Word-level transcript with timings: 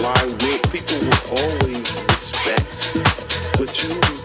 why 0.00 0.14
we, 0.24 0.58
people 0.70 0.98
will 1.06 1.38
always 1.38 1.88
respect 2.06 2.94
what 3.58 3.82
you 3.82 4.17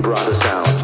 brought 0.00 0.28
us 0.28 0.44
out. 0.46 0.77